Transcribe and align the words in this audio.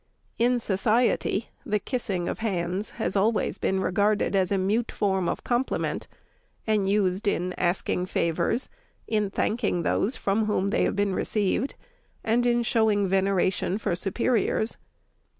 In 0.39 0.59
society, 0.59 1.49
the 1.63 1.77
kissing 1.77 2.27
of 2.27 2.39
hands 2.39 2.89
has 2.97 3.15
always 3.15 3.59
been 3.59 3.81
regarded 3.81 4.35
as 4.35 4.51
a 4.51 4.57
mute 4.57 4.91
form 4.91 5.29
of 5.29 5.43
compliment, 5.43 6.07
and 6.65 6.89
used 6.89 7.27
in 7.27 7.53
asking 7.53 8.07
favors, 8.07 8.67
in 9.07 9.29
thanking 9.29 9.83
those 9.83 10.15
from 10.17 10.45
whom 10.45 10.69
they 10.69 10.85
have 10.85 10.95
been 10.95 11.13
received, 11.13 11.75
and 12.23 12.47
in 12.47 12.63
showing 12.63 13.07
veneration 13.07 13.77
for 13.77 13.93
superiors. 13.93 14.79